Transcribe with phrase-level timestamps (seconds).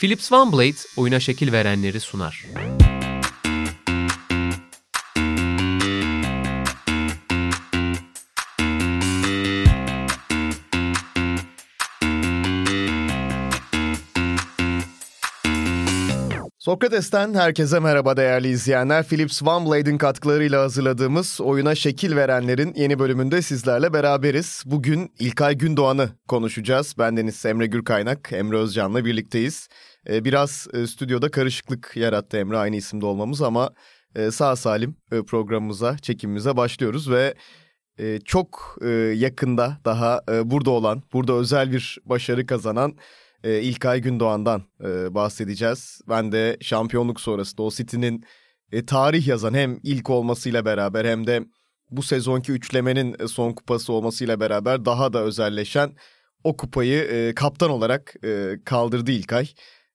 [0.00, 2.44] Philips OneBlade oyuna şekil verenleri sunar.
[16.68, 19.04] Sokrates'ten herkese merhaba değerli izleyenler.
[19.04, 24.62] Philips OneBlade'in katkılarıyla hazırladığımız oyuna şekil verenlerin yeni bölümünde sizlerle beraberiz.
[24.66, 26.94] Bugün İlkay Gündoğan'ı konuşacağız.
[26.98, 29.68] Ben Deniz Emre Gürkaynak, Emre Özcan'la birlikteyiz.
[30.08, 33.70] Ee, biraz e, stüdyoda karışıklık yarattı Emre aynı isimde olmamız ama
[34.14, 37.34] e, sağ salim e, programımıza, çekimimize başlıyoruz ve
[38.24, 38.78] çok
[39.14, 42.96] yakında daha burada olan, burada özel bir başarı kazanan
[43.44, 46.00] e, İlkay Gündoğan'dan e, bahsedeceğiz.
[46.08, 48.24] Ben de şampiyonluk sonrası da o City'nin
[48.72, 51.44] e, tarih yazan hem ilk olmasıyla beraber hem de
[51.90, 55.96] bu sezonki üçlemenin e, son kupası olmasıyla beraber daha da özelleşen
[56.44, 59.48] o kupayı e, kaptan olarak e, kaldırdı İlkay.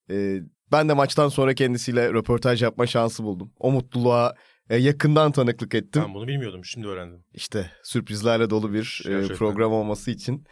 [0.09, 0.39] E,
[0.71, 3.51] ben de maçtan sonra kendisiyle röportaj yapma şansı buldum.
[3.59, 4.35] O mutluluğa
[4.69, 6.01] e, yakından tanıklık ettim.
[6.05, 7.23] Ben bunu bilmiyordum şimdi öğrendim.
[7.33, 10.45] İşte sürprizlerle dolu bir e, program olması için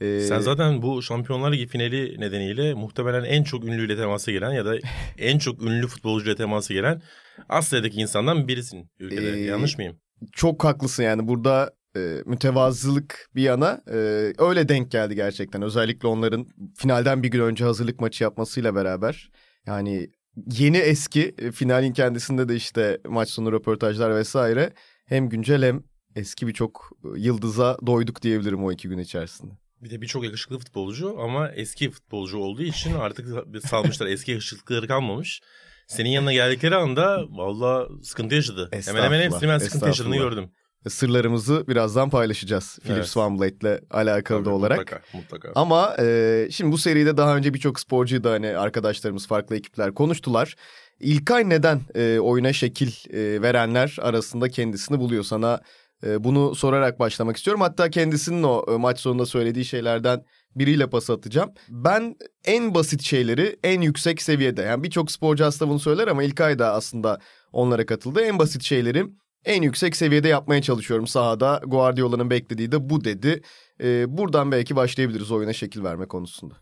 [0.00, 4.64] ee, Sen zaten bu Şampiyonlar Ligi finali nedeniyle muhtemelen en çok ünlüyle temasa gelen ya
[4.64, 4.76] da
[5.18, 7.02] en çok ünlü futbolcuyla temasa gelen
[7.48, 9.32] Asya'daki insandan birisin ülkede.
[9.32, 9.96] Ee, Yanlış mıyım?
[10.32, 13.96] Çok haklısın yani burada e, mütevazılık bir yana e,
[14.38, 15.62] öyle denk geldi gerçekten.
[15.62, 19.30] Özellikle onların finalden bir gün önce hazırlık maçı yapmasıyla beraber.
[19.66, 20.10] Yani
[20.58, 24.72] yeni eski e, finalin kendisinde de işte maç sonu röportajlar vesaire
[25.06, 25.82] hem güncel hem
[26.16, 29.52] eski birçok e, yıldıza doyduk diyebilirim o iki gün içerisinde.
[29.80, 33.28] Bir de birçok yakışıklı futbolcu ama eski futbolcu olduğu için artık
[33.66, 34.06] salmışlar.
[34.06, 35.40] eski yakışıklıkları kalmamış.
[35.86, 38.68] Senin yanına geldikleri anda valla sıkıntı yaşadı.
[38.86, 40.50] Hemen hemen hepsini ben sıkıntı yaşadığını gördüm.
[40.88, 42.78] Sırlarımızı birazdan paylaşacağız.
[42.82, 42.94] Evet.
[42.94, 44.78] Philips OneBlade'le alakalı Tabii, da olarak.
[44.78, 45.52] Mutlaka, mutlaka.
[45.54, 50.56] Ama e, şimdi bu seride daha önce birçok sporcuyu da hani arkadaşlarımız farklı ekipler konuştular.
[51.00, 55.24] İlkay neden e, oyuna şekil e, verenler arasında kendisini buluyor?
[55.24, 55.60] Sana
[56.02, 57.60] bunu sorarak başlamak istiyorum.
[57.60, 60.24] Hatta kendisinin o e, maç sonunda söylediği şeylerden
[60.56, 61.52] biriyle pas atacağım.
[61.68, 66.58] Ben en basit şeyleri en yüksek seviyede yani birçok sporcu aslında bunu söyler ama İlkay
[66.58, 67.18] da aslında
[67.52, 68.20] onlara katıldı.
[68.20, 69.06] En basit şeyleri
[69.44, 71.60] en yüksek seviyede yapmaya çalışıyorum sahada.
[71.66, 73.42] Guardiola'nın beklediği de bu dedi.
[73.82, 76.54] Ee, buradan belki başlayabiliriz oyuna şekil verme konusunda.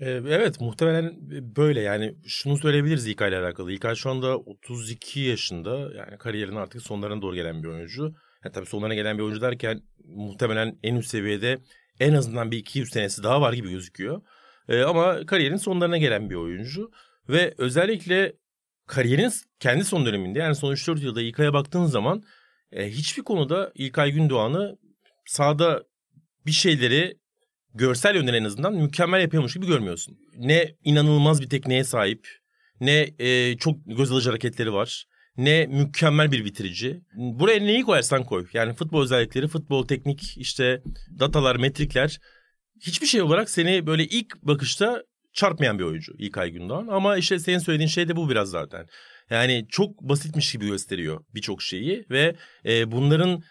[0.00, 1.12] Ee, evet muhtemelen
[1.56, 3.72] böyle yani şunu söyleyebiliriz İlkay ile alakalı.
[3.72, 8.14] İlkay şu anda 32 yaşında yani kariyerinin artık sonlarına doğru gelen bir oyuncu.
[8.44, 11.58] Yani tabii sonlarına gelen bir oyuncu derken muhtemelen en üst seviyede
[12.00, 14.22] en azından bir 200 senesi daha var gibi gözüküyor.
[14.68, 16.90] Ee, ama kariyerin sonlarına gelen bir oyuncu.
[17.28, 18.32] Ve özellikle
[18.86, 22.22] kariyerin kendi son döneminde yani son 3-4 yılda İlkay'a baktığın zaman
[22.72, 24.78] e, hiçbir konuda İlkay Gündoğan'ı
[25.26, 25.84] sahada
[26.46, 27.18] bir şeyleri
[27.74, 30.18] görsel yönden en azından mükemmel yapıyormuş gibi görmüyorsun.
[30.36, 32.28] Ne inanılmaz bir tekneye sahip
[32.80, 35.06] ne e, çok göz alıcı hareketleri var
[35.38, 37.00] ne mükemmel bir bitirici.
[37.14, 38.46] Buraya neyi koyarsan koy.
[38.52, 40.82] Yani futbol özellikleri, futbol teknik, işte
[41.18, 42.20] datalar, metrikler
[42.80, 46.86] hiçbir şey olarak seni böyle ilk bakışta çarpmayan bir oyuncu İlkay Gündoğan.
[46.86, 48.86] Ama işte senin söylediğin şey de bu biraz zaten.
[49.30, 53.42] Yani çok basitmiş gibi gösteriyor birçok şeyi ve e, bunların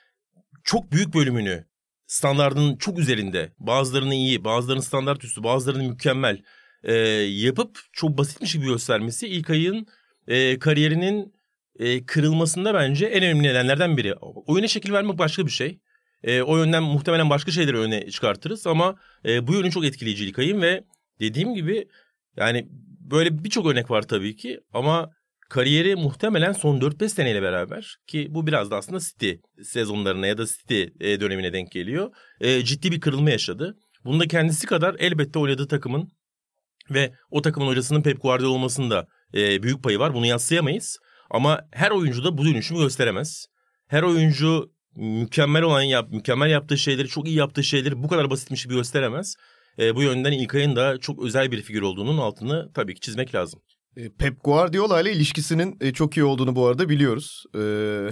[0.64, 1.66] çok büyük bölümünü
[2.08, 6.42] standartının çok üzerinde, bazılarının iyi, bazılarının standart üstü, bazılarının mükemmel
[6.84, 9.88] e, yapıp çok basitmiş gibi göstermesi İlkay'ın
[10.28, 11.37] e, kariyerinin
[11.80, 14.14] e, kırılmasında bence en önemli nedenlerden biri.
[14.22, 15.80] Oyuna şekil vermek başka bir şey.
[16.24, 18.96] E, o yönden muhtemelen başka şeyleri öne çıkartırız ama
[19.26, 20.84] e, bu yönü çok etkileyici İlkay'ın ve
[21.20, 21.88] dediğim gibi
[22.38, 22.68] yani
[23.00, 25.12] böyle birçok örnek var tabii ki ama
[25.50, 29.32] kariyeri muhtemelen son 4-5 seneyle beraber ki bu biraz da aslında City
[29.64, 32.12] sezonlarına ya da City e, dönemine denk geliyor.
[32.42, 33.78] E, ciddi bir kırılma yaşadı.
[34.06, 36.12] Bunda kendisi kadar elbette oynadığı takımın
[36.90, 40.14] ve o takımın hocasının Pep Guardiola olmasında e, büyük payı var.
[40.14, 40.98] Bunu yatsıyamayız.
[41.30, 43.46] Ama her oyuncu da bu dönüşümü gösteremez.
[43.88, 48.64] Her oyuncu mükemmel olan yap, mükemmel yaptığı şeyleri, çok iyi yaptığı şeyleri bu kadar basitmiş
[48.64, 49.36] gibi gösteremez.
[49.80, 53.62] E, bu yönden İlkay'ın da çok özel bir figür olduğunun altını tabii ki çizmek lazım.
[53.98, 57.44] E, Pep Guardiola ile ilişkisinin e, çok iyi olduğunu bu arada biliyoruz.
[57.56, 57.60] E,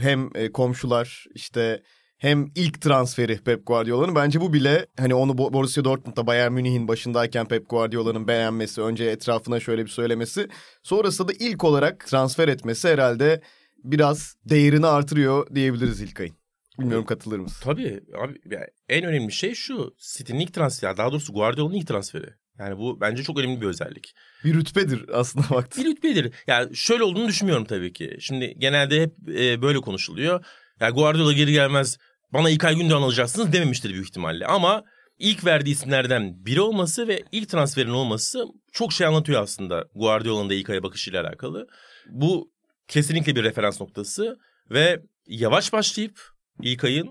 [0.02, 1.84] hem komşular işte
[2.18, 7.48] hem ilk transferi Pep Guardiola'nın bence bu bile hani onu Borussia Dortmund'da Bayern Münih'in başındayken
[7.48, 10.48] Pep Guardiola'nın beğenmesi, önce etrafına şöyle bir söylemesi,
[10.84, 13.42] sonrasında da ilk olarak transfer etmesi herhalde
[13.84, 16.36] biraz değerini artırıyor diyebiliriz İlkay'ın.
[16.80, 17.62] Bilmiyorum katılır mısın?
[17.64, 22.30] Tabii abi yani en önemli şey şu City'nin ilk transferi daha doğrusu Guardiola'nın ilk transferi.
[22.60, 24.14] Yani bu bence çok önemli bir özellik.
[24.44, 25.84] Bir rütbedir aslında baktın.
[25.84, 26.34] Bir rütbedir.
[26.48, 28.18] Yani şöyle olduğunu düşünmüyorum tabii ki.
[28.20, 30.46] Şimdi genelde hep e, böyle konuşuluyor.
[30.80, 31.98] Yani Guardiola geri gelmez
[32.34, 34.46] bana İlkay Gündoğan alacaksınız dememiştir büyük ihtimalle.
[34.46, 34.84] Ama
[35.20, 40.54] ilk verdiği isimlerden biri olması ve ilk transferin olması çok şey anlatıyor aslında Guardiola'nın da
[40.54, 41.68] ilk aya bakışıyla alakalı.
[42.10, 42.52] Bu
[42.88, 44.38] kesinlikle bir referans noktası
[44.72, 46.20] ve yavaş başlayıp
[46.62, 47.10] ilk ayın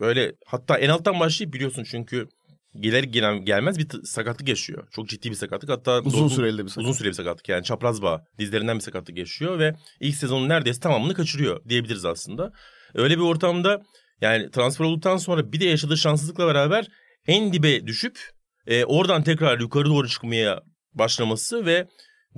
[0.00, 2.28] böyle hatta en alttan başlayıp biliyorsun çünkü
[2.80, 4.88] gelir gelen gelmez bir sakatlık yaşıyor.
[4.90, 5.70] Çok ciddi bir sakatlık.
[5.70, 6.82] Hatta Uzun Dortmund- süreli bir sakatlık.
[6.82, 10.80] Uzun süreli bir sakatlık yani çapraz bağ dizlerinden bir sakatlık yaşıyor ve ilk sezonun neredeyse
[10.80, 12.52] tamamını kaçırıyor diyebiliriz aslında.
[12.94, 13.82] Öyle bir ortamda
[14.20, 16.86] yani transfer olduktan sonra bir de yaşadığı şanssızlıkla beraber
[17.26, 18.18] en dibe düşüp
[18.66, 20.62] e, oradan tekrar yukarı doğru çıkmaya
[20.94, 21.88] başlaması ve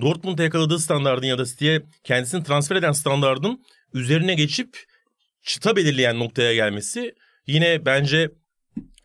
[0.00, 3.62] Dortmund'a yakaladığı standardın ya da City'ye kendisini transfer eden standardın
[3.94, 4.84] üzerine geçip
[5.43, 7.14] çıta belirleyen noktaya gelmesi
[7.46, 8.31] yine bence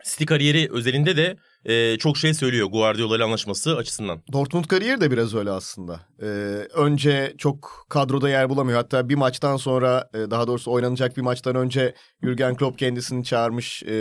[0.04, 4.22] City kariyeri özelinde de e, çok şey söylüyor Guardiola ile anlaşması açısından.
[4.34, 6.00] Dortmund kariyeri de biraz öyle aslında.
[6.22, 6.26] Ee,
[6.74, 8.78] önce çok kadroda yer bulamıyor.
[8.78, 11.94] Hatta bir maçtan sonra e, daha doğrusu oynanacak bir maçtan önce
[12.24, 13.84] Jürgen Klopp kendisini çağırmış.
[13.84, 13.94] Ee,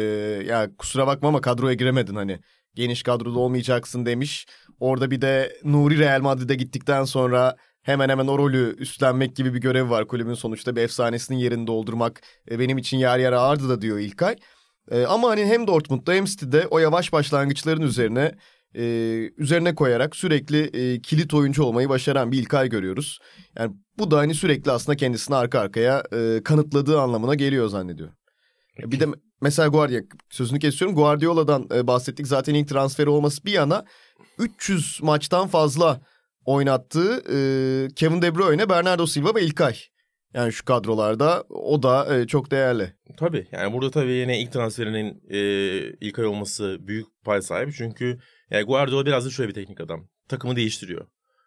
[0.47, 2.39] ya kusura bakma ama kadroya giremedin hani.
[2.75, 4.47] Geniş kadroda olmayacaksın demiş.
[4.81, 9.61] Orada bir de Nuri Real Madrid'e gittikten sonra hemen hemen o rolü üstlenmek gibi bir
[9.61, 13.81] görev var kulübün sonuçta bir efsanesinin yerini doldurmak e, benim için yer yer ağırdı da
[13.81, 14.37] diyor İlkay.
[14.91, 18.35] E, ama hani hem Dortmund'da hem City'de o yavaş başlangıçların üzerine
[18.75, 18.83] e,
[19.39, 23.19] üzerine koyarak sürekli e, kilit oyuncu olmayı başaran bir İlkay görüyoruz.
[23.59, 28.15] Yani bu da hani sürekli aslında kendisini arka arkaya e, kanıtladığı anlamına geliyor zannediyorum.
[28.83, 29.07] E, Bir de
[29.41, 30.97] mesela Guardiola sözünü kesiyorum.
[30.97, 32.27] Guardiola'dan e, bahsettik.
[32.27, 33.85] Zaten ilk transferi olması bir yana
[34.39, 36.01] 300 maçtan fazla
[36.45, 37.39] oynattığı e,
[37.95, 39.77] Kevin De Bruyne, Bernardo Silva ve İlkay.
[40.37, 42.93] Yani şu kadrolarda o da e, çok değerli.
[43.17, 45.39] Tabii yani burada tabii yine ilk transferinin e,
[46.01, 47.73] ilk ay olması büyük pay sahibi.
[47.73, 48.19] Çünkü
[48.51, 50.09] yani Guardiola biraz da şöyle bir teknik adam.
[50.29, 51.07] Takımı değiştiriyor.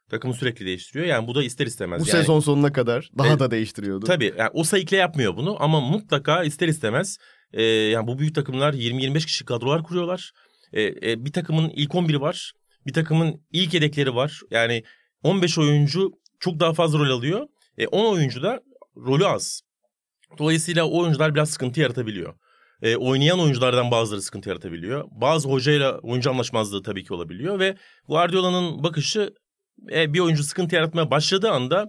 [0.10, 1.06] Takımı sürekli değiştiriyor.
[1.06, 2.02] Yani bu da ister istemez.
[2.02, 3.40] Bu yani, sezon sonuna kadar daha Evet.
[3.40, 4.06] da değiştiriyordu.
[4.06, 7.18] Tabii yani o sayıkla yapmıyor bunu ama mutlaka ister istemez
[7.54, 10.32] e, yani bu büyük takımlar 20-25 kişi kadrolar kuruyorlar.
[10.74, 12.54] E, e, bir takımın ilk 11'i var.
[12.86, 14.42] Bir takımın ilk yedekleri var.
[14.52, 14.84] Yani
[15.24, 17.48] 15 oyuncu çok daha fazla rol alıyor.
[17.78, 18.60] E, 10 oyuncu da
[18.98, 19.62] rolü az.
[20.38, 22.34] Dolayısıyla oyuncular biraz sıkıntı yaratabiliyor.
[22.82, 25.06] E, oynayan oyunculardan bazıları sıkıntı yaratabiliyor.
[25.12, 27.78] Bazı hocayla oyuncu anlaşmazlığı tabii ki olabiliyor ve
[28.08, 29.34] Guardiola'nın bakışı
[29.92, 31.86] e, bir oyuncu sıkıntı yaratmaya başladığı anda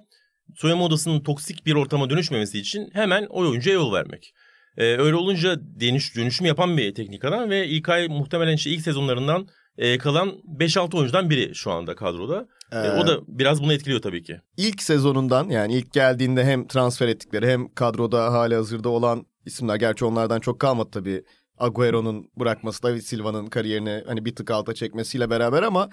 [0.56, 4.32] soyunma odasının toksik bir ortama dönüşmemesi için hemen o oyuncuya yol vermek.
[4.76, 8.80] E, öyle olunca dönüş, dönüşüm yapan bir teknik adam ve ilk ay muhtemelen işte ilk
[8.80, 9.48] sezonlarından
[9.80, 10.28] e, kalan
[10.58, 12.48] 5-6 oyuncudan biri şu anda kadroda.
[12.72, 14.40] E, Ee, o da biraz bunu etkiliyor tabii ki.
[14.56, 19.76] ilk sezonundan yani ilk geldiğinde hem transfer ettikleri hem kadroda hali hazırda olan isimler.
[19.76, 21.24] Gerçi onlardan çok kalmadı tabii.
[21.58, 25.88] Agüero'nun bırakması, David Silva'nın kariyerini hani bir tık alta çekmesiyle beraber ama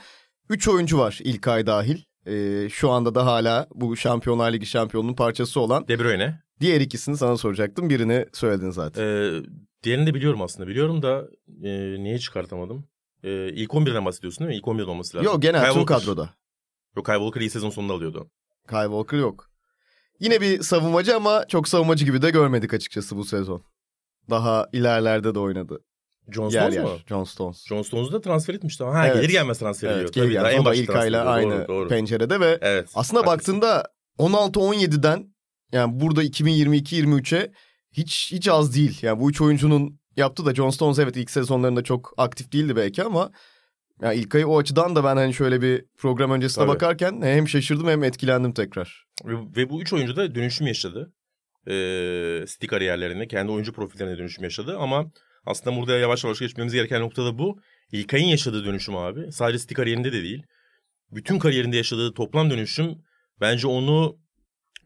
[0.49, 1.97] 3 oyuncu var ilk ay dahil.
[2.27, 6.39] Ee, şu anda da hala bu Şampiyonlar Ligi şampiyonunun parçası olan De Bruyne.
[6.59, 7.89] diğer ikisini sana soracaktım.
[7.89, 9.03] Birini söyledin zaten.
[9.03, 9.31] E,
[9.83, 10.69] diğerini de biliyorum aslında.
[10.69, 11.27] Biliyorum da
[11.63, 11.69] e,
[12.03, 12.85] niye çıkartamadım?
[13.23, 14.55] E, ilk 11'den bahsediyorsun değil mi?
[14.57, 15.31] İlk 11'den olması lazım.
[15.31, 15.99] Yok genel Kyle tüm Walker.
[16.05, 16.29] kadroda.
[16.95, 18.29] Yok Kyle Walker ilk sezon sonunda alıyordu.
[18.69, 19.49] Kyle Walker yok.
[20.19, 23.63] Yine bir savunmacı ama çok savunmacı gibi de görmedik açıkçası bu sezon.
[24.29, 25.79] Daha ilerlerde de oynadı.
[26.31, 26.83] John yer Stones yer.
[26.83, 26.91] mu?
[27.09, 27.65] John Stones.
[27.65, 28.83] John Stones'u da transfer etmişti.
[28.83, 29.15] Ha Evet.
[29.21, 30.01] gelir gelmez transfer ediyor.
[30.01, 31.87] Evet, Tabii, geri daha en ilk ayla aynı Doğru, doğru.
[31.89, 32.89] pencerede ve Evet.
[32.95, 33.61] aslında haklısın.
[33.61, 33.83] baktığında
[34.19, 35.33] 16-17'den
[35.71, 37.51] yani burada 2022-23'e
[37.91, 38.99] hiç hiç az değil.
[39.01, 43.03] Yani bu üç oyuncunun yaptığı da John Stones evet ilk sezonlarında çok aktif değildi belki
[43.03, 43.31] ama
[44.01, 46.75] yani ilk ayı o açıdan da ben hani şöyle bir program öncesine Tabii.
[46.75, 49.05] bakarken hem şaşırdım hem etkilendim tekrar.
[49.25, 51.13] Ve, ve bu üç oyuncu da dönüşüm yaşadı.
[51.67, 55.11] Ee, City kariyerlerinde kendi oyuncu profillerine dönüşüm yaşadı ama
[55.45, 57.59] aslında burada yavaş yavaş geçmemiz gereken nokta da bu.
[57.91, 59.31] İlkay'ın yaşadığı dönüşüm abi.
[59.31, 60.43] Sadece City kariyerinde de değil.
[61.11, 62.95] Bütün kariyerinde yaşadığı toplam dönüşüm
[63.41, 64.17] bence onu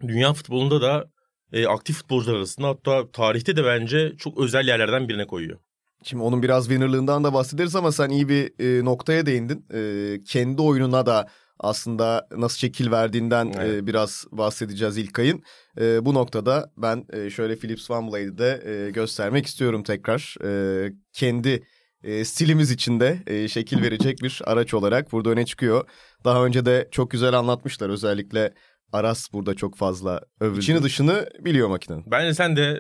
[0.08, 1.12] dünya futbolunda da
[1.54, 5.60] e, aktif futbolcular arasında hatta tarihte de bence çok özel yerlerden birine koyuyor.
[6.04, 9.66] Şimdi onun biraz winnerlığından da bahsederiz ama sen iyi bir e, noktaya değindin.
[9.74, 11.28] E, kendi oyununa da
[11.60, 13.88] aslında nasıl şekil verdiğinden e, Evet.
[13.88, 15.44] biraz bahsedeceğiz İlkay'ın.
[15.82, 20.36] E, bu noktada ben e, şöyle Philips Van Blade'i de e, göstermek istiyorum tekrar.
[20.44, 21.64] E, kendi
[22.04, 25.90] e, stilimiz içinde e, şekil verecek bir araç olarak burada öne çıkıyor.
[26.24, 28.54] Daha önce de çok güzel anlatmışlar özellikle
[28.92, 30.60] Aras burada çok fazla övüldü.
[30.60, 32.04] İçini dışını biliyor makinenin.
[32.12, 32.80] Bence sen de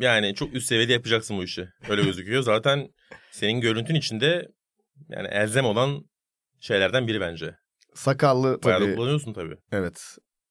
[0.00, 1.68] yani çok üst seviyede yapacaksın bu işi.
[1.88, 2.42] Öyle gözüküyor.
[2.42, 2.88] Zaten
[3.30, 4.48] senin görüntün içinde
[5.08, 6.04] yani elzem olan
[6.60, 7.54] şeylerden biri bence.
[7.94, 8.94] Sakallı Bayağı tabii.
[8.94, 9.56] kullanıyorsun tabii.
[9.72, 10.00] Evet.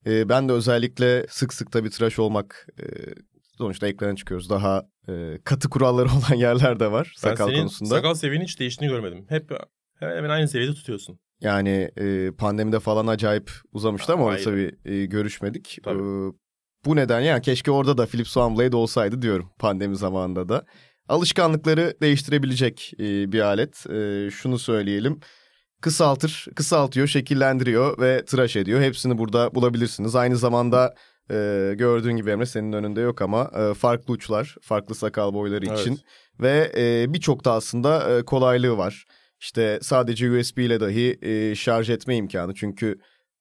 [0.06, 2.86] Ee, ben de özellikle sık sık tabii tıraş olmak e,
[3.58, 4.50] sonuçta ekrana çıkıyoruz.
[4.50, 7.90] Daha e, katı kuralları olan yerler de var Ben sakal senin konusunda.
[7.96, 9.26] sakal seviyenin hiç değiştiğini görmedim.
[9.30, 9.52] Hep
[10.00, 11.20] hemen aynı seviyede tutuyorsun.
[11.42, 15.78] Yani e, pandemide falan acayip uzamıştı ama orada tabii e, görüşmedik.
[15.84, 16.00] Tabii.
[16.04, 16.32] Ee,
[16.86, 20.66] bu neden yani keşke orada da Philips One Blade olsaydı diyorum pandemi zamanında da.
[21.10, 23.90] alışkanlıkları değiştirebilecek e, bir alet.
[23.90, 25.20] E, şunu söyleyelim.
[25.82, 28.82] Kısaltır, kısaltıyor, şekillendiriyor ve tıraş ediyor.
[28.82, 30.16] Hepsini burada bulabilirsiniz.
[30.16, 30.94] Aynı zamanda
[31.32, 35.92] e, gördüğün gibi Emre senin önünde yok ama e, farklı uçlar, farklı sakal boyları için
[35.92, 36.04] Evet.
[36.40, 39.06] ve e, birçok da aslında e, kolaylığı var.
[39.42, 42.54] İşte sadece USB ile dahi e, şarj etme imkanı.
[42.56, 42.96] Çünkü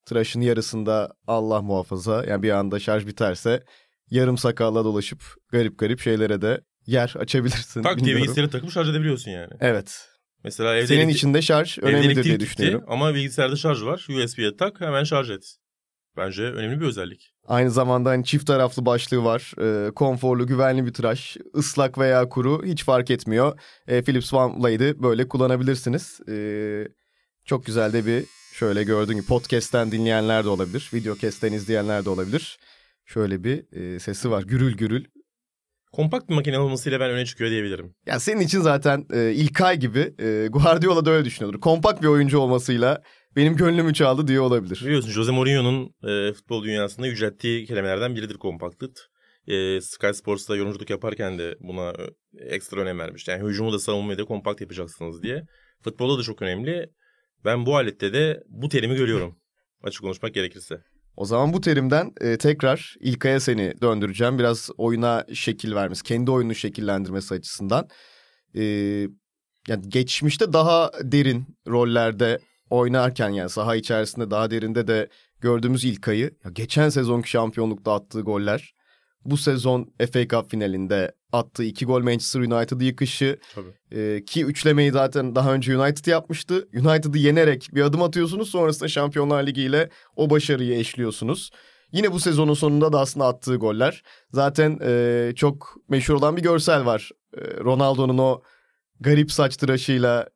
[0.07, 3.63] tıraşın yarısında Allah muhafaza yani bir anda şarj biterse
[4.11, 5.23] yarım sakalla dolaşıp
[5.53, 7.83] garip garip şeylere de yer açabilirsin.
[7.83, 9.53] Tak diye bilgisayarı takıp şarj edebiliyorsun yani.
[9.61, 10.09] Evet.
[10.45, 12.85] Mesela evde Senin elektrik- için de şarj önemlidir diye gitti düşünüyorum.
[12.89, 14.07] Ama bilgisayarda şarj var.
[14.11, 15.57] USB'ye tak hemen şarj et.
[16.17, 17.33] Bence önemli bir özellik.
[17.47, 19.53] Aynı zamanda hani çift taraflı başlığı var.
[19.61, 21.37] Ee, konforlu, güvenli bir tıraş.
[21.55, 23.61] Islak veya kuru hiç fark etmiyor.
[23.89, 26.21] Ee, Philips One Blade'i böyle kullanabilirsiniz.
[26.29, 26.89] Ee,
[27.45, 30.91] çok güzel de bir şöyle gördüğün gibi podcast'ten dinleyenler de olabilir.
[30.95, 32.59] Videocast'ten izleyenler de olabilir.
[33.05, 34.43] Şöyle bir e, sesi var.
[34.43, 35.05] Gürül gürül.
[35.93, 37.95] Kompakt bir makine olmasıyla ben öne çıkıyor diyebilirim.
[38.07, 41.61] Ya senin için zaten e, İlkay gibi e, Guardiola da öyle düşünüyordur.
[41.61, 43.03] Kompakt bir oyuncu olmasıyla
[43.37, 44.83] benim gönlümü çaldı diye olabilir.
[44.85, 49.11] Biliyorsun Jose Mourinho'nun e, futbol dünyasında yücelttiği kelimelerden biridir kompaktlık.
[49.47, 51.93] E, Sky Sports'ta yorumculuk yaparken de buna
[52.39, 53.31] e, ekstra önem vermişti.
[53.31, 55.43] Yani hücumu da savunmayı da kompakt yapacaksınız diye.
[55.85, 56.91] Futbolda da çok önemli.
[57.45, 59.39] Ben bu alette de bu terimi görüyorum.
[59.83, 60.81] Açık konuşmak gerekirse.
[61.17, 64.39] O zaman bu terimden e, tekrar İlkay'a seni döndüreceğim.
[64.39, 67.89] Biraz oyuna şekil vermesi, kendi oyununu şekillendirmesi açısından.
[68.55, 68.63] E,
[69.69, 72.39] yani geçmişte daha derin rollerde
[72.71, 75.09] oynarken yani saha içerisinde daha derinde de
[75.41, 78.75] gördüğümüz İlkay'ı ya geçen sezonki şampiyonlukta attığı goller,
[79.25, 84.01] bu sezon FA Cup finalinde attığı iki gol Manchester United'ı yıkışı, Tabii.
[84.01, 86.69] ee, ki üçlemeyi zaten daha önce United yapmıştı.
[86.75, 88.51] United'ı yenerek bir adım atıyorsunuz.
[88.51, 91.51] Sonrasında Şampiyonlar Ligi ile o başarıyı eşliyorsunuz.
[91.93, 94.03] Yine bu sezonun sonunda da aslında attığı goller.
[94.33, 97.11] Zaten e, çok meşhur olan bir görsel var.
[97.37, 98.43] E, Ronaldo'nun o
[99.01, 100.29] garip saç tıraşıyla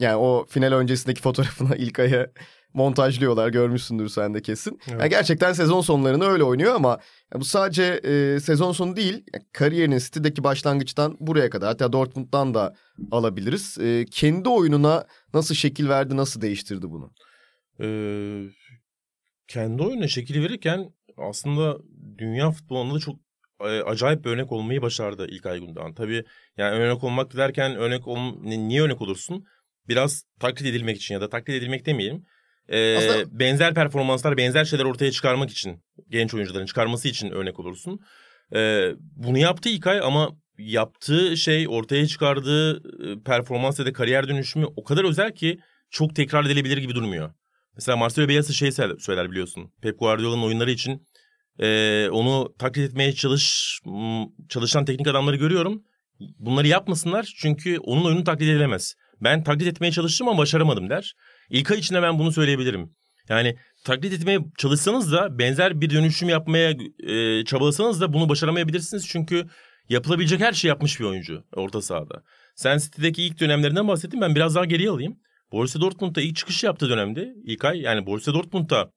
[0.00, 2.30] yani o final öncesindeki fotoğrafına ilk aya
[2.74, 3.48] montajlıyorlar.
[3.48, 4.80] Görmüşsündür sen de kesin.
[4.88, 5.00] Evet.
[5.00, 6.98] Yani gerçekten sezon sonlarını öyle oynuyor ama
[7.34, 9.24] bu sadece e, sezon sonu değil.
[9.52, 12.74] kariyerinin City'deki başlangıçtan buraya kadar hatta Dortmund'dan da
[13.10, 13.78] alabiliriz.
[13.78, 17.12] E, kendi oyununa nasıl şekil verdi, nasıl değiştirdi bunu?
[17.80, 18.42] Ee,
[19.48, 21.76] kendi oyununa şekil verirken aslında
[22.18, 23.16] dünya futbolunda da çok
[23.60, 25.94] e, acayip bir örnek olmayı başardı İlkay Gündoğan.
[25.94, 26.24] Tabii
[26.56, 29.44] yani örnek olmak derken örnek ol, ni- niye örnek olursun?
[29.88, 32.24] Biraz taklit edilmek için ya da taklit edilmek demeyelim.
[32.68, 38.00] Ee, Aslında- benzer performanslar, benzer şeyler ortaya çıkarmak için, genç oyuncuların çıkarması için örnek olursun.
[38.54, 44.66] Ee, bunu yaptı İlkay ama yaptığı şey, ortaya çıkardığı e, performans ya da kariyer dönüşümü
[44.76, 45.58] o kadar özel ki
[45.90, 47.30] çok tekrar edilebilir gibi durmuyor.
[47.74, 49.72] Mesela Marcelo Bielsa şey söyler biliyorsun.
[49.82, 51.06] Pep Guardiola'nın oyunları için
[51.58, 53.78] e, onu taklit etmeye çalış
[54.48, 55.82] çalışan teknik adamları görüyorum.
[56.38, 58.94] Bunları yapmasınlar çünkü onun oyunu taklit edilemez.
[59.20, 61.14] Ben taklit etmeye çalıştım ama başaramadım der.
[61.50, 62.90] İlkay için de ben bunu söyleyebilirim.
[63.28, 66.74] Yani taklit etmeye çalışsanız da benzer bir dönüşüm yapmaya
[67.06, 69.08] e, çabalasanız da bunu başaramayabilirsiniz.
[69.08, 69.46] Çünkü
[69.88, 72.22] yapılabilecek her şey yapmış bir oyuncu orta sahada.
[72.54, 75.16] Sen City'deki ilk dönemlerinden bahsettim ben biraz daha geriye alayım.
[75.52, 78.90] Borussia Dortmund'da ilk çıkış yaptığı dönemde ilk ay yani Borussia Dortmund'da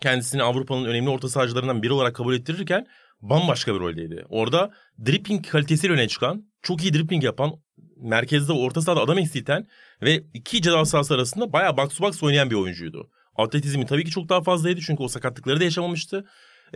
[0.00, 2.86] kendisini Avrupa'nın önemli orta sahacılarından biri olarak kabul ettirirken
[3.20, 4.24] bambaşka bir roldeydi.
[4.28, 4.70] Orada
[5.06, 7.52] dribbling kalitesiyle öne çıkan, çok iyi dribbling yapan,
[7.96, 9.66] merkezde orta sahada adam eksilten
[10.02, 13.10] ve iki ceza sahası arasında bayağı box to box oynayan bir oyuncuydu.
[13.36, 16.24] Atletizmi tabii ki çok daha fazlaydı çünkü o sakatlıkları da yaşamamıştı.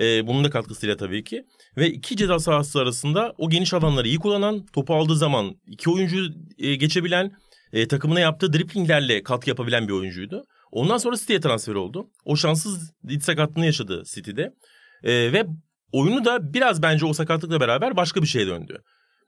[0.00, 1.44] Ee, bunun da katkısıyla tabii ki.
[1.76, 6.26] Ve iki ceza sahası arasında o geniş alanları iyi kullanan, topu aldığı zaman iki oyuncu
[6.58, 7.32] e, geçebilen,
[7.72, 10.44] e, takımına yaptığı driplinglerle katkı yapabilen bir oyuncuydu.
[10.72, 12.10] Ondan sonra City'ye transfer oldu.
[12.24, 14.54] O şanssız diz sakatlığını yaşadı City'de.
[15.02, 15.46] E, ve
[15.92, 18.82] oyunu da biraz bence o sakatlıkla beraber başka bir şeye döndü.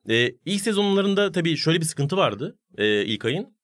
[0.09, 3.59] E, ilk sezonlarında tabii şöyle bir sıkıntı vardı e, İlkay'ın.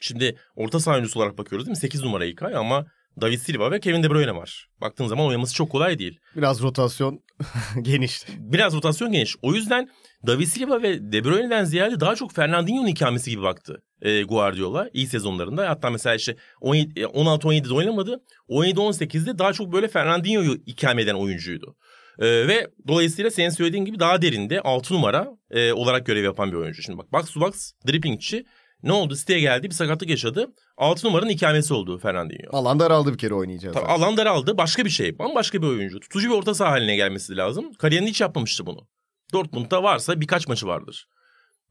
[0.00, 1.80] Şimdi orta saha oyuncusu olarak bakıyoruz değil mi?
[1.80, 2.86] 8 numara İlkay ama
[3.20, 4.68] David Silva ve Kevin De Bruyne var.
[4.80, 6.18] Baktığın zaman oynaması çok kolay değil.
[6.36, 7.20] Biraz rotasyon
[7.82, 8.22] geniş.
[8.38, 9.36] Biraz rotasyon geniş.
[9.42, 9.88] O yüzden
[10.26, 15.06] David Silva ve De Bruyne'den ziyade daha çok Fernandinho'nun ikamesi gibi baktı e, Guardiola iyi
[15.06, 15.68] sezonlarında.
[15.68, 18.22] Hatta mesela işte 17 e, 16-17'de oynamadı.
[18.48, 21.76] 17-18'de daha çok böyle Fernandinho'yu ikame eden oyuncuydu.
[22.18, 26.56] E, ve dolayısıyla senin söylediğin gibi daha derinde 6 numara e, olarak görev yapan bir
[26.56, 26.82] oyuncu.
[26.82, 28.44] Şimdi bak box to box driplingçi
[28.82, 29.16] ne oldu?
[29.16, 30.46] Siteye geldi bir sakatlık yaşadı.
[30.76, 32.56] 6 numaranın ikamesi oldu Fernandinho.
[32.56, 33.74] Alan daraldı bir kere oynayacağız.
[33.74, 34.58] Tabii alan daraldı.
[34.58, 35.18] Başka bir şey.
[35.18, 36.00] Bambaşka bir oyuncu.
[36.00, 37.72] Tutucu bir orta saha haline gelmesi lazım.
[37.74, 38.88] Kariyerinde hiç yapmamıştı bunu.
[39.32, 41.06] Dortmund'da varsa birkaç maçı vardır.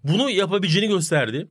[0.03, 1.47] Bunu yapabileceğini gösterdi.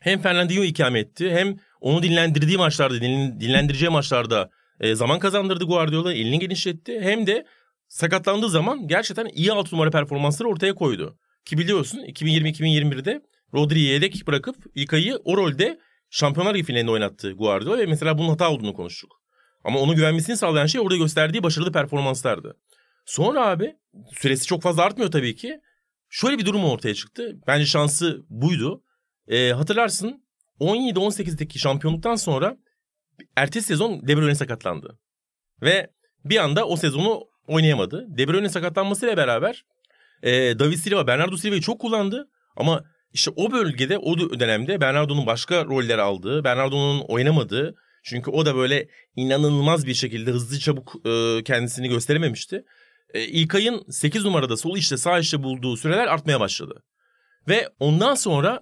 [0.00, 6.12] Hem Fernandinho ikame etti hem onu dinlendirdiği maçlarda, dinlen- dinlendireceği maçlarda e, zaman kazandırdı Guardiola.
[6.12, 7.00] Elini genişletti.
[7.00, 7.46] Hem de
[7.88, 11.18] sakatlandığı zaman gerçekten iyi alt numara performansları ortaya koydu.
[11.44, 13.22] Ki biliyorsun 2020-2021'de
[13.54, 15.78] Rodri'yi yedek bırakıp İlkay'ı o rolde
[16.10, 19.22] Şampiyonlar Ligi finalinde oynattı Guardiola ve mesela bunun hata olduğunu konuştuk.
[19.64, 22.56] Ama onu güvenmesini sağlayan şey orada gösterdiği başarılı performanslardı.
[23.04, 23.76] Sonra abi
[24.12, 25.60] süresi çok fazla artmıyor tabii ki.
[26.08, 27.36] Şöyle bir durum ortaya çıktı.
[27.46, 28.82] Bence şansı buydu.
[29.28, 30.24] Ee, hatırlarsın
[30.60, 32.56] 17-18'deki şampiyonluktan sonra
[33.36, 34.98] ertesi sezon De Bruyne sakatlandı.
[35.62, 35.90] Ve
[36.24, 38.06] bir anda o sezonu oynayamadı.
[38.18, 39.64] De Bruyne sakatlanmasıyla beraber
[40.22, 42.28] e, David Silva, Bernardo Silva'yı çok kullandı.
[42.56, 48.56] Ama işte o bölgede o dönemde Bernardo'nun başka roller aldığı, Bernardo'nun oynamadığı çünkü o da
[48.56, 52.64] böyle inanılmaz bir şekilde hızlı çabuk e, kendisini gösterememişti.
[53.14, 56.82] E, İlkay'ın 8 numarada sol işte sağ işte bulduğu süreler artmaya başladı.
[57.48, 58.60] Ve ondan sonra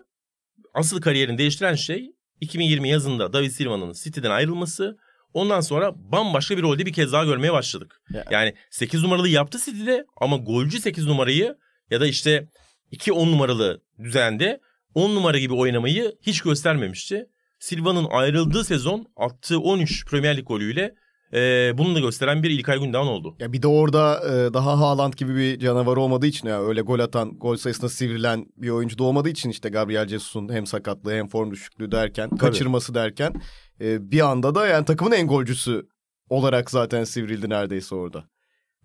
[0.74, 4.98] asıl kariyerini değiştiren şey 2020 yazında David Silva'nın City'den ayrılması.
[5.35, 8.00] Ondan sonra bambaşka bir rolde bir kez daha görmeye başladık.
[8.11, 8.25] Ya.
[8.30, 11.56] Yani 8 numaralı yaptı City'de ama golcü 8 numarayı
[11.90, 12.49] ya da işte
[12.90, 14.61] 2 10 numaralı düzende
[14.95, 17.26] 10 numara gibi oynamayı hiç göstermemişti.
[17.59, 20.95] Silva'nın ayrıldığı sezon attığı 13 Premier Lig golüyle
[21.33, 23.37] e, bunu da gösteren bir İlkay Gündoğan oldu.
[23.38, 26.99] Ya bir de orada e, daha Haaland gibi bir canavar olmadığı için ya öyle gol
[26.99, 31.28] atan, gol sayısına sivrilen bir oyuncu da olmadığı için işte Gabriel Jesus'un hem sakatlığı hem
[31.28, 33.33] form düşüklüğü derken, kaçırması derken
[33.80, 35.88] e, bir anda da yani takımın en golcüsü
[36.28, 38.25] olarak zaten sivrildi neredeyse orada.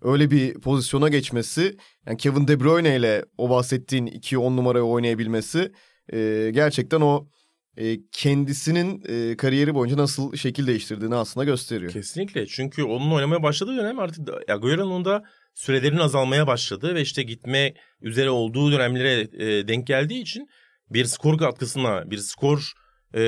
[0.02, 5.72] Öyle bir pozisyona geçmesi, yani Kevin De Bruyne ile o bahsettiğin 2-10 numarayı oynayabilmesi
[6.12, 7.28] e, gerçekten o
[7.76, 11.92] e, kendisinin e, kariyeri boyunca nasıl şekil değiştirdiğini aslında gösteriyor.
[11.92, 15.22] Kesinlikle çünkü onun oynamaya başladığı dönem artık Agüero'nun da
[15.54, 20.48] sürelerinin azalmaya başladı ve işte gitme üzere olduğu dönemlere e, denk geldiği için
[20.90, 22.72] bir skor katkısına, bir skor
[23.14, 23.22] e,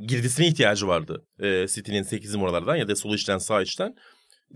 [0.00, 3.94] girdisine ihtiyacı vardı e, City'nin 8 numaralardan ya da sol içten sağ içten.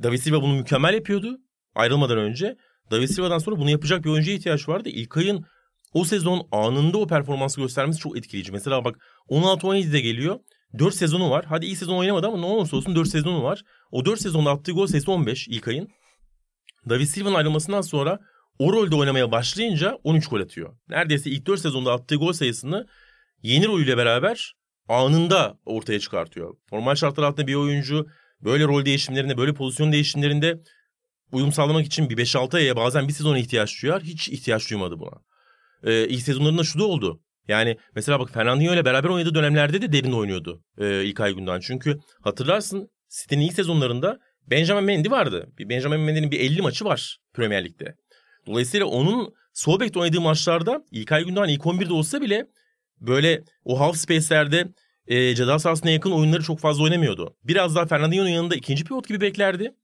[0.02, 1.38] David Silva bunu mükemmel yapıyordu
[1.74, 2.56] ayrılmadan önce.
[2.90, 4.88] David Silva'dan sonra bunu yapacak bir oyuncuya ihtiyaç vardı.
[4.88, 5.44] İlkay'ın
[5.94, 8.52] o sezon anında o performansı göstermesi çok etkileyici.
[8.52, 8.96] Mesela bak
[9.30, 10.38] 16-17'de geliyor.
[10.78, 11.44] 4 sezonu var.
[11.48, 13.62] Hadi iyi sezon oynamadı ama ne olursa olsun 4 sezonu var.
[13.90, 15.88] O 4 sezonda attığı gol sayısı 15 İlkay'ın.
[16.88, 18.18] David Silva'nın ayrılmasından sonra
[18.62, 20.76] o rolde oynamaya başlayınca 13 gol atıyor.
[20.88, 22.86] Neredeyse ilk 4 sezonda attığı gol sayısını
[23.42, 24.54] yeni rolüyle beraber
[24.88, 26.54] anında ortaya çıkartıyor.
[26.72, 28.06] Normal şartlar altında bir oyuncu
[28.40, 30.60] böyle rol değişimlerinde, böyle pozisyon değişimlerinde
[31.32, 34.02] uyum sağlamak için bir 5-6 aya bazen bir sezona ihtiyaç duyar.
[34.02, 35.22] Hiç ihtiyaç duymadı buna.
[35.84, 37.20] Ee, ilk sezonlarında şu da oldu.
[37.48, 41.60] Yani mesela bak Fernandinho ile beraber oynadığı dönemlerde de derin oynuyordu e, İlkay Gündoğan.
[41.60, 44.18] Çünkü hatırlarsın City'nin ilk sezonlarında
[44.50, 45.48] Benjamin Mendy vardı.
[45.58, 47.94] Benjamin Mendy'nin bir 50 maçı var Premier Lig'de.
[48.46, 52.46] Dolayısıyla onun sol bekte oynadığı maçlarda İlkay Gündoğan ilk 11'de olsa bile
[53.00, 54.68] böyle o half space'lerde
[55.06, 57.36] e, ceza sahasına yakın oyunları çok fazla oynamıyordu.
[57.44, 59.74] Biraz daha Fernandinho'nun yanında ikinci pivot gibi beklerdi.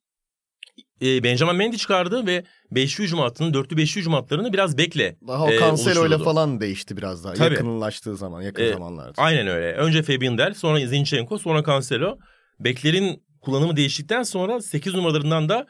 [1.02, 5.44] E, Benjamin Mendy çıkardı ve beşli hücum hattının, dörtlü beşli hücum hatlarını biraz bekle Daha
[5.44, 7.34] o e, Cancelo ile falan değişti biraz daha.
[7.34, 7.54] Tabii.
[7.54, 9.22] Yakınlaştığı zaman, yakın E, zamanlarda.
[9.22, 9.72] Aynen öyle.
[9.72, 12.18] Önce Fabian sonra Zinchenko, sonra Cancelo.
[12.60, 15.66] Beklerin kullanımı değiştikten sonra 8 numaralarından da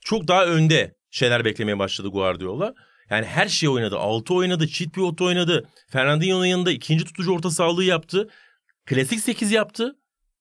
[0.00, 2.74] çok daha önde şeyler beklemeye başladı Guardiola.
[3.10, 3.98] Yani her şeyi oynadı.
[3.98, 5.68] 6 oynadı, çift pivot oynadı.
[5.90, 8.28] Fernandinho'nun yanında ikinci tutucu orta sağlığı yaptı.
[8.86, 9.96] Klasik 8 yaptı.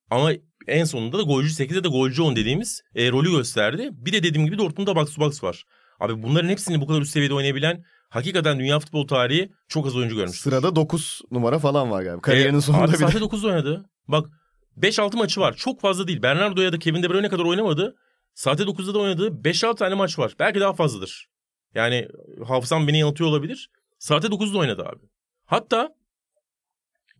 [0.09, 0.31] Ama
[0.67, 3.89] en sonunda da golcü 8'de de golcü 10 dediğimiz e, rolü gösterdi.
[3.93, 5.63] Bir de dediğim gibi Dortmund'da box to box var.
[5.99, 10.15] Abi bunların hepsini bu kadar üst seviyede oynayabilen hakikaten dünya futbol tarihi çok az oyuncu
[10.15, 10.39] görmüş.
[10.39, 12.21] Sırada 9 numara falan var galiba.
[12.21, 12.97] Kariyerinin E, sonunda abi bile.
[12.97, 13.85] sadece 9 oynadı.
[14.07, 14.29] Bak
[14.77, 15.53] 5-6 maçı var.
[15.57, 16.21] Çok fazla değil.
[16.21, 17.95] Bernardo ya da Kevin De Bruyne kadar oynamadı.
[18.33, 20.35] Sahte 9'da da oynadığı 5-6 tane maç var.
[20.39, 21.27] Belki daha fazladır.
[21.75, 22.07] Yani
[22.47, 23.69] hafızam beni yanıltıyor olabilir.
[23.99, 25.05] Sahte 9'da oynadı abi.
[25.45, 25.89] Hatta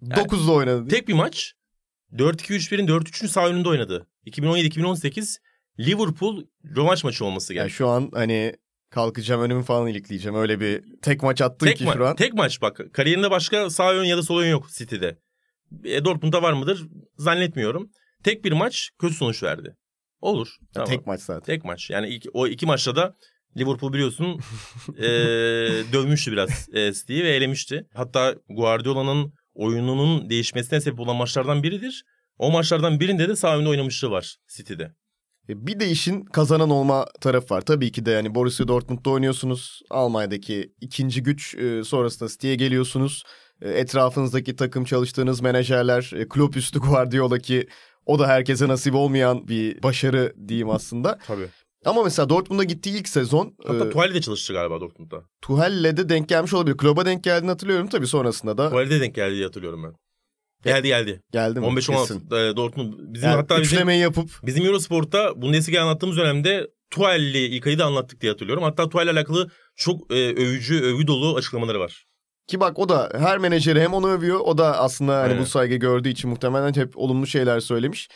[0.04, 0.88] 9'da oynadı.
[0.88, 1.54] tek bir maç
[2.14, 4.08] 4-2-3-1'in 4-3'ün sağ önünde oynadı.
[4.26, 5.38] 2017-2018
[5.80, 6.44] Liverpool
[6.76, 7.78] rövanş maçı olması Yani gerekiyor.
[7.78, 8.54] şu an hani
[8.90, 10.38] kalkacağım önümü falan ilikleyeceğim.
[10.38, 12.16] Öyle bir tek maç attın Tek, ki ma- şu an.
[12.16, 12.80] tek maç bak.
[12.94, 15.18] Kariyerinde başka sağ ön ya da sol ön yok City'de.
[15.84, 16.88] E, Dortmund'da var mıdır?
[17.18, 17.92] Zannetmiyorum.
[18.24, 19.76] Tek bir maç kötü sonuç verdi.
[20.22, 20.48] Olur.
[20.74, 20.90] Tamam.
[20.90, 21.44] Tek maç zaten.
[21.44, 21.90] Tek maç.
[21.90, 23.16] Yani ilk, o iki maçta da
[23.58, 24.40] Liverpool biliyorsun
[24.98, 25.04] e,
[25.94, 27.88] dövmüştü biraz e, City'yi ve elemişti.
[27.94, 32.04] Hatta Guardiola'nın oyununun değişmesine sebep olan maçlardan biridir.
[32.38, 34.84] O maçlardan birinde de sağ önde oynamışlığı var City'de.
[35.50, 37.62] E, Bir de işin kazanan olma tarafı var.
[37.62, 39.82] Tabii ki de yani Borussia Dortmund'da oynuyorsunuz.
[39.90, 43.24] Almanya'daki ikinci güç e, sonrasında City'ye geliyorsunuz.
[43.62, 47.68] E, Etrafınızdaki takım çalıştığınız menajerler, kulüp üstü Guardiola ki
[48.06, 51.18] o da herkese nasip olmayan bir başarı diyeyim aslında.
[51.28, 51.48] Tabii.
[51.86, 55.24] Ama mesela Dortmund'a gittiği ilk sezon Hatta e, Tuval'de de çalıştı galiba Dortmund'da.
[55.42, 56.78] Tuhel'le de denk gelmiş olabilir.
[56.78, 59.94] Kloba denk geldiğini hatırlıyorum tabii sonrasında da Tuval'de denk geldi diye hatırlıyorum ben.
[60.64, 61.22] Geldi geldi.
[61.32, 61.66] geldi mi?
[61.66, 62.26] 15-16 Kesin.
[62.26, 62.94] e, Dortmund.
[62.98, 68.32] Bizim Yani hatta bizim, yapıp bizim Eurosport'ta Bundesliga anlattığımız dönemde Tuval'li İlkay'ı da anlattık diye
[68.32, 68.64] hatırlıyorum.
[68.64, 72.06] Hatta Tuval'le alakalı çok e, övücü, övgü dolu açıklamaları var.
[72.48, 74.40] Ki bak o da her menajeri hem onu övüyor.
[74.40, 78.10] O da aslında hani bu saygı gördüğü için muhtemelen hep olumlu şeyler söylemiş.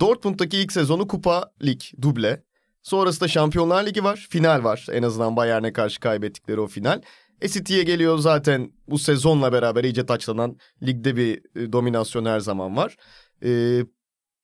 [0.00, 2.42] Dortmund'daki ilk sezonu Kupa Lig duble.
[2.82, 4.26] Sonrasında Şampiyonlar Ligi var.
[4.30, 4.86] Final var.
[4.92, 7.02] En azından Bayern'e karşı kaybettikleri o final.
[7.40, 12.76] E City'ye geliyor zaten bu sezonla beraber iyice taçlanan ligde bir e, dominasyon her zaman
[12.76, 12.96] var.
[13.44, 13.80] E,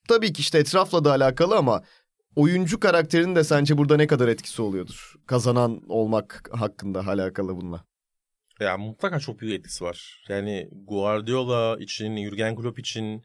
[0.09, 1.83] tabii ki işte etrafla da alakalı ama
[2.37, 5.15] oyuncu karakterinin de sence burada ne kadar etkisi oluyordur?
[5.27, 7.85] Kazanan olmak hakkında alakalı bununla.
[8.61, 10.25] Ya mutlaka çok büyük etkisi var.
[10.29, 13.23] Yani Guardiola için, Jurgen Klopp için,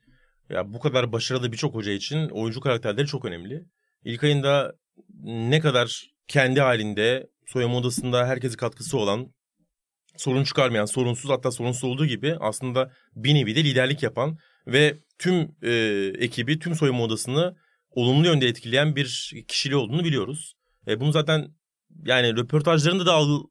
[0.49, 3.65] ya bu kadar başarılı birçok hoca için oyuncu karakterleri çok önemli.
[4.03, 4.73] İlkay'ın da
[5.23, 9.33] ne kadar kendi halinde, soyunma odasında herkese katkısı olan,
[10.17, 14.37] sorun çıkarmayan, sorunsuz hatta sorunsuz olduğu gibi aslında bir nevi de liderlik yapan
[14.67, 15.71] ve tüm e,
[16.19, 17.55] ekibi, tüm soyunma odasını
[17.91, 20.55] olumlu yönde etkileyen bir kişiliği olduğunu biliyoruz.
[20.87, 21.47] E, bunu zaten
[22.05, 23.43] yani röportajlarında da al,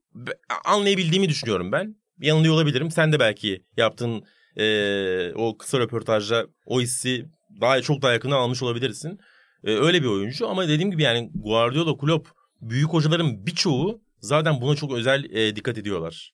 [0.65, 1.97] anlayabildiğimi düşünüyorum ben.
[2.21, 2.91] Yanılıyor olabilirim.
[2.91, 4.25] Sen de belki yaptığın
[4.57, 7.27] e, o kısa röportajda o hissi
[7.61, 9.19] daha çok daha yakından almış olabilirsin.
[9.65, 12.29] E, öyle bir oyuncu ama dediğim gibi yani Guardiola, Klopp
[12.61, 16.33] büyük hocaların birçoğu zaten buna çok özel e, dikkat ediyorlar.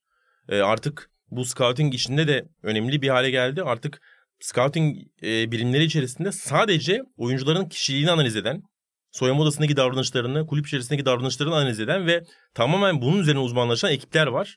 [0.48, 3.62] E, artık bu scouting işinde de önemli bir hale geldi.
[3.62, 4.00] Artık
[4.40, 8.62] scouting e, birimleri içerisinde sadece oyuncuların kişiliğini analiz eden,
[9.14, 12.24] soyunma odasındaki davranışlarını, kulüp içerisindeki davranışlarını analiz eden ve
[12.55, 14.57] tamamen bunun üzerine uzmanlaşan ekipler var.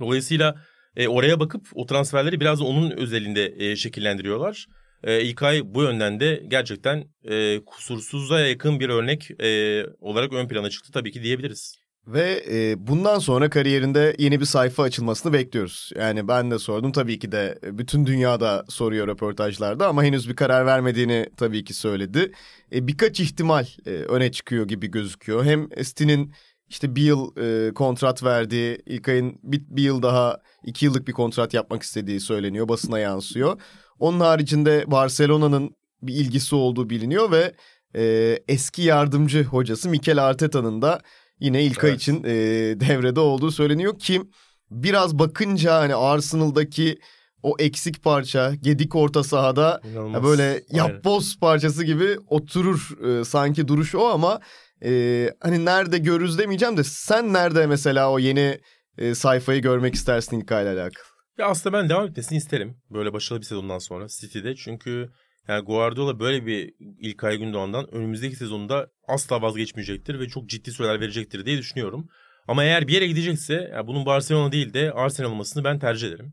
[0.00, 0.54] Dolayısıyla
[0.96, 4.66] e, oraya bakıp o transferleri biraz onun özelinde e, şekillendiriyorlar.
[5.04, 10.70] E, İlkay bu yönden de gerçekten e, kusursuza yakın bir örnek e, olarak ön plana
[10.70, 11.85] çıktı tabii ki diyebiliriz.
[12.06, 15.90] Ve e, bundan sonra kariyerinde yeni bir sayfa açılmasını bekliyoruz.
[15.96, 20.66] Yani ben de sordum tabii ki de bütün dünyada soruyor röportajlarda ama henüz bir karar
[20.66, 22.32] vermediğini tabii ki söyledi.
[22.72, 25.44] E, birkaç ihtimal e, öne çıkıyor gibi gözüküyor.
[25.44, 26.32] Hem City'nin
[26.68, 31.54] işte bir yıl e, kontrat verdiği, İlkay'ın bir, bir yıl daha iki yıllık bir kontrat
[31.54, 33.60] yapmak istediği söyleniyor, basına yansıyor.
[33.98, 37.52] Onun haricinde Barcelona'nın bir ilgisi olduğu biliniyor ve
[37.96, 41.00] e, eski yardımcı hocası Mikel Arteta'nın da
[41.40, 42.00] yine İlkay Evet.
[42.00, 42.30] için e,
[42.80, 44.22] devrede olduğu söyleniyor ki
[44.70, 46.98] biraz bakınca hani Arsenal'daki
[47.42, 50.22] o eksik parça Gedik orta sahada İnanılmaz.
[50.22, 54.40] böyle yapboz parçası gibi oturur e, sanki duruş o ama
[54.84, 58.60] e, hani nerede görürüz demeyeceğim de sen nerede mesela o yeni
[58.98, 61.04] e, sayfayı görmek istersin İlkay'la alakalı?
[61.38, 62.76] Ya aslında ben devam etmesini isterim.
[62.90, 64.54] Böyle başarılı bir sezondan sonra City'de.
[64.54, 65.08] Çünkü
[65.48, 71.46] yani Guardiola böyle bir İlkay Gündoğan'dan önümüzdeki sezonda asla vazgeçmeyecektir ve çok ciddi süreler verecektir
[71.46, 72.08] diye düşünüyorum.
[72.48, 76.32] Ama eğer bir yere gidecekse ya bunun Barcelona değil de Arsenal olmasını ben tercih ederim.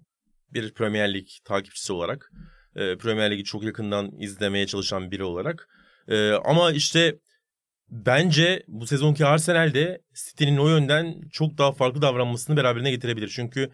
[0.54, 2.32] Bir Premier Lig takipçisi olarak.
[2.76, 5.68] e, Premier Lig'i çok yakından izlemeye çalışan biri olarak.
[6.08, 7.16] E, ama işte
[7.90, 13.32] bence bu sezonki Arsenal'de City'nin o yönden çok daha farklı davranmasını beraberine getirebilir.
[13.36, 13.70] Çünkü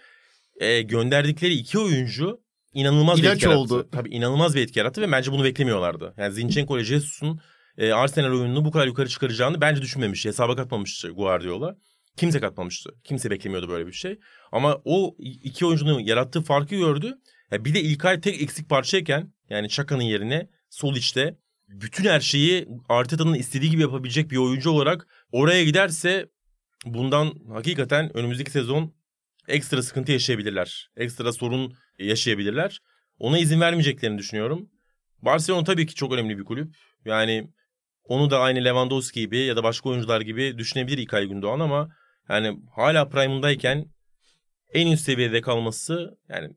[0.60, 2.40] e, gönderdikleri iki oyuncu
[2.74, 3.60] inanılmaz bir İlaç etki yarattı.
[3.60, 3.90] oldu.
[3.92, 6.14] Tabii inanılmaz bir etki yarattı ve bence bunu beklemiyorlardı.
[6.18, 7.40] Yani Zinchenko ile Jesus'un
[7.80, 10.26] e, Arsenal oyununu bu kadar yukarı çıkaracağını bence düşünmemiş.
[10.26, 11.78] Hesaba katmamıştı Guardiola.
[12.18, 12.90] Kimse katmamıştı.
[13.04, 14.20] Kimse beklemiyordu böyle bir şey.
[14.52, 17.18] Ama o iki oyuncunun yarattığı farkı gördü.
[17.52, 21.38] Ya bir de İlkay tek eksik parçayken yani Çaka'nın yerine sol içte
[21.68, 26.30] bütün her şeyi Arteta'nın istediği gibi yapabilecek bir oyuncu olarak oraya giderse
[26.86, 28.94] bundan hakikaten önümüzdeki sezon
[29.48, 30.92] ekstra sıkıntı yaşayabilirler.
[30.98, 32.80] Ekstra sorun yaşayabilirler.
[33.20, 34.70] Ona izin vermeyeceklerini düşünüyorum.
[35.22, 36.76] Barcelona tabii ki çok önemli bir kulüp.
[37.06, 37.50] Yani
[38.10, 41.90] onu da aynı Lewandowski gibi ya da başka oyuncular gibi düşünebilir İlkay Gündoğan ama
[42.30, 43.86] yani hala prime'ındayken
[44.74, 46.50] en üst seviyede kalması yani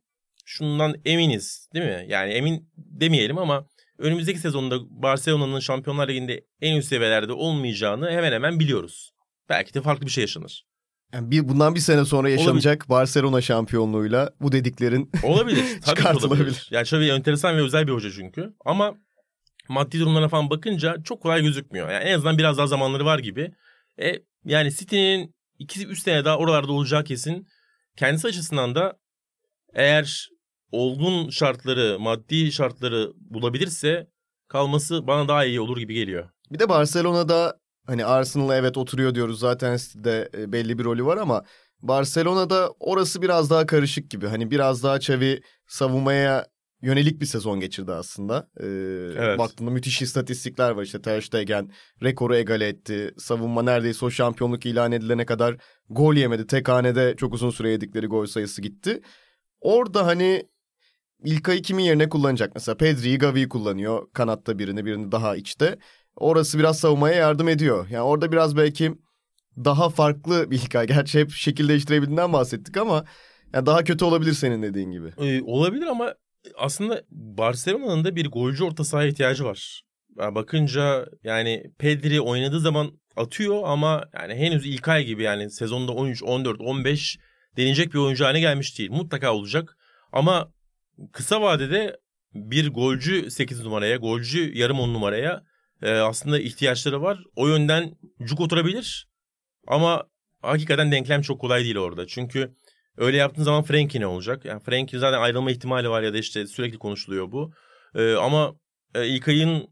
[0.44, 2.06] şundan eminiz değil mi?
[2.08, 3.66] Yani emin demeyelim ama
[3.98, 9.10] önümüzdeki sezonda Barcelona'nın Şampiyonlar Ligi'nde en üst seviyelerde olmayacağını hemen hemen biliyoruz.
[9.48, 10.66] Belki de farklı bir şey yaşanır.
[11.12, 15.64] Yani bir, bundan bir sene sonra yaşanacak Barcelona şampiyonluğuyla bu dediklerin Olabilir.
[15.84, 16.40] Tabii Çıkartılabilir.
[16.40, 16.68] olabilir.
[16.70, 18.54] Yani Xavi enteresan ve özel bir hoca çünkü.
[18.64, 18.94] Ama
[19.68, 21.90] maddi durumlarına falan bakınca çok kolay gözükmüyor.
[21.90, 23.54] Yani en azından biraz daha zamanları var gibi.
[24.02, 24.12] E,
[24.44, 27.46] yani City'nin 2-3 sene daha oralarda olacağı kesin.
[27.96, 28.98] Kendisi açısından da
[29.74, 30.28] eğer
[30.70, 34.06] olgun şartları, maddi şartları bulabilirse
[34.48, 36.28] kalması bana daha iyi olur gibi geliyor.
[36.50, 41.44] Bir de Barcelona'da hani Arsenal'a evet oturuyor diyoruz zaten de belli bir rolü var ama
[41.82, 44.26] Barcelona'da orası biraz daha karışık gibi.
[44.26, 46.46] Hani biraz daha Xavi savunmaya
[46.82, 48.48] yönelik bir sezon geçirdi aslında.
[48.60, 48.66] Ee,
[49.16, 49.38] Evet.
[49.38, 51.70] Baktığında müthiş istatistikler var işte Ter Stegen
[52.02, 53.14] rekoru egale etti.
[53.18, 55.56] Savunma neredeyse o şampiyonluk ilan edilene kadar
[55.90, 56.46] gol yemedi.
[56.46, 59.00] Tek hanede çok uzun süre yedikleri gol sayısı gitti.
[59.60, 60.42] Orada hani
[61.24, 62.52] İlkay'ı kimin yerine kullanacak?
[62.54, 64.06] Mesela Pedri'yi Gavi'yi kullanıyor.
[64.12, 65.78] Kanatta birini birini daha içte.
[66.16, 67.86] Orası biraz savunmaya yardım ediyor.
[67.90, 68.94] Yani orada biraz belki
[69.64, 70.86] daha farklı bir hikaye.
[70.94, 73.04] Gerçi hep şekil değiştirebildiğinden bahsettik ama
[73.54, 75.08] yani daha kötü olabilir senin dediğin gibi.
[75.18, 76.14] Ee, olabilir ama
[76.56, 79.82] aslında Barcelona'nın da bir golcü orta sahaya ihtiyacı var.
[80.18, 85.92] Yani bakınca yani Pedri oynadığı zaman atıyor ama yani henüz ilk ay gibi yani sezonda
[85.92, 87.18] 13, 14, 15
[87.56, 88.90] deneyecek bir oyuncu haline gelmiş değil.
[88.90, 89.76] Mutlaka olacak
[90.12, 90.52] ama
[91.12, 91.96] kısa vadede
[92.34, 95.42] bir golcü 8 numaraya, golcü yarım 10 numaraya
[95.82, 97.18] e, aslında ihtiyaçları var.
[97.36, 99.08] O yönden cuk oturabilir
[99.66, 100.04] ama
[100.42, 102.06] hakikaten denklem çok kolay değil orada.
[102.06, 102.54] Çünkü
[102.96, 104.44] öyle yaptığın zaman Frenkie ne olacak?
[104.44, 107.52] Yani Frenkie zaten ayrılma ihtimali var ya da işte sürekli konuşuluyor bu.
[107.94, 108.54] E, ama
[108.94, 109.68] e, İlkay'ın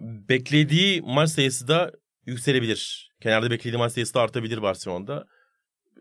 [0.00, 1.92] beklediği maç sayısı da
[2.26, 3.10] yükselebilir.
[3.20, 5.26] Kenarda beklediği maç sayısı da artabilir Barcelona'da.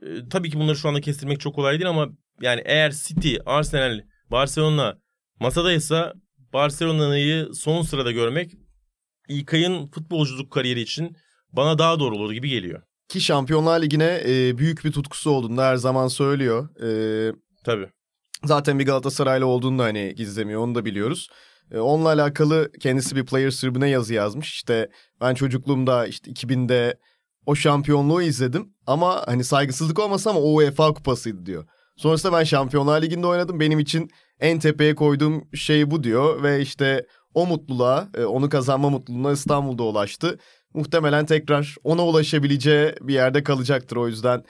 [0.01, 2.09] E, tabii ki bunları şu anda kestirmek çok kolay değil ama
[2.41, 4.01] yani eğer City, Arsenal,
[4.31, 4.97] Barcelona
[5.39, 6.13] masadaysa
[6.53, 8.51] Barcelona'yı son sırada görmek
[9.27, 11.17] İlkay'ın futbolculuk kariyeri için
[11.51, 12.81] bana daha doğru olur gibi geliyor.
[13.09, 16.69] Ki Şampiyonlar Ligi'ne e, büyük bir tutkusu olduğunu her zaman söylüyor.
[16.81, 16.89] E,
[17.63, 17.89] Tabii.
[18.43, 21.29] zaten bir Galatasaraylı olduğunu da hani gizlemiyor onu da biliyoruz.
[21.71, 24.53] E, onunla alakalı kendisi bir Players tribüne yazı yazmış.
[24.53, 24.89] İşte
[25.21, 26.99] ben çocukluğumda işte 2000'de
[27.45, 31.65] o şampiyonluğu izledim ama hani saygısızlık olmasa ama o UEFA kupasıydı diyor.
[31.97, 33.59] Sonrasında ben Şampiyonlar Ligi'nde oynadım.
[33.59, 38.89] Benim için en tepeye koyduğum şey bu diyor ve işte o mutluluğa, e, onu kazanma
[38.89, 40.39] mutluluğuna İstanbul'da ulaştı.
[40.75, 43.95] Muhtemelen tekrar ona ulaşabileceği bir yerde kalacaktır.
[43.95, 44.43] O yüzden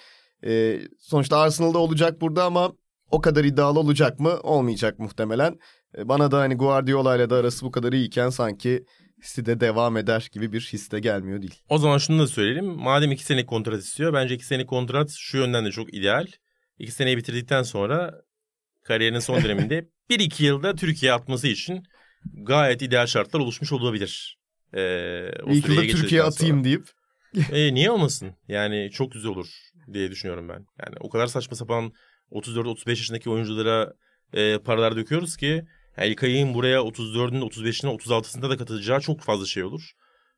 [0.45, 2.73] e, sonuçta Arsenal'da olacak burada ama
[3.11, 4.39] o kadar iddialı olacak mı?
[4.43, 5.59] Olmayacak muhtemelen.
[5.97, 8.85] E, bana da hani Guardiola ile de arası bu kadar iyiyken sanki
[9.21, 11.63] City'de devam eder gibi bir hisse gelmiyor değil.
[11.69, 12.65] O zaman şunu da söyleyelim.
[12.65, 14.13] Madem iki senelik kontrat istiyor.
[14.13, 16.27] Bence iki senelik kontrat şu yönden de çok ideal.
[16.79, 18.21] İki seneyi bitirdikten sonra
[18.83, 21.83] kariyerinin son döneminde bir iki yılda Türkiye atması için
[22.33, 24.37] gayet ideal şartlar oluşmuş olabilir.
[24.73, 26.87] Ee, o İlk yılda Türkiye atayım deyip.
[26.87, 27.05] sonra.
[27.51, 28.35] Ee, niye olmasın?
[28.47, 29.47] Yani çok güzel olur
[29.93, 30.65] diye düşünüyorum ben.
[30.79, 31.91] Yani o kadar saçma sapan
[32.31, 33.93] 34-35 yaşındaki oyunculara
[34.33, 35.65] e, paralar döküyoruz ki
[35.97, 39.91] yani İlkay'ın buraya 34'ünde, 35'inde, 36'sında da katılacağı çok fazla şey olur.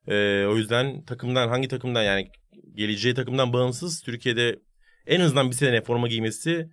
[0.07, 2.27] Ee, o yüzden takımdan hangi takımdan yani
[2.73, 4.59] geleceği takımdan bağımsız Türkiye'de
[5.07, 6.69] en azından bir sene forma giymesi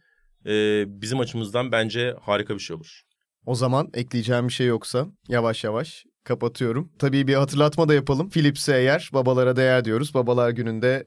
[0.47, 3.03] e, bizim açımızdan bence harika bir şey olur.
[3.47, 6.91] O zaman ekleyeceğim bir şey yoksa yavaş yavaş kapatıyorum.
[6.99, 8.31] Tabii bir hatırlatma da yapalım.
[8.31, 10.15] Philips'e eğer babalara değer diyoruz.
[10.15, 11.05] Babalar gününde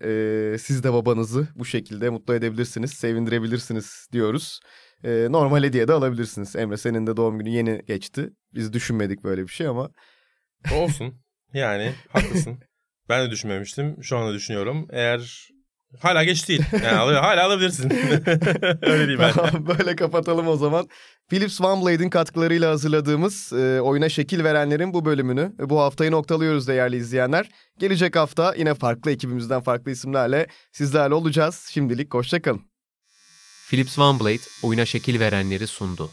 [0.54, 4.60] e, siz de babanızı bu şekilde mutlu edebilirsiniz, sevindirebilirsiniz diyoruz.
[5.04, 6.56] E, normal hediye de alabilirsiniz.
[6.56, 8.30] Emre senin de doğum günü yeni geçti.
[8.54, 9.90] Biz düşünmedik böyle bir şey ama
[10.76, 11.22] Olsun.
[11.54, 12.60] Yani haklısın.
[13.10, 14.04] Ben de düşünmemiştim.
[14.04, 14.88] Şu anda düşünüyorum.
[14.92, 15.50] Eğer
[16.00, 16.64] hala geç değil.
[16.74, 17.90] Yani al- hala alabilirsin.
[18.82, 19.34] Öyle değil ben.
[19.34, 20.88] Tamam, böyle kapatalım o zaman.
[21.30, 26.96] Philips OneBlade'in katkılarıyla hazırladığımız e, oyuna şekil verenlerin bu bölümünü e, bu haftayı noktalıyoruz değerli
[26.98, 27.50] izleyenler.
[27.80, 31.68] Gelecek hafta yine farklı ekibimizden farklı isimlerle sizlerle olacağız.
[31.72, 32.62] Şimdilik hoşçakalın.
[33.70, 36.12] Philips OneBlade oyuna şekil verenleri sundu.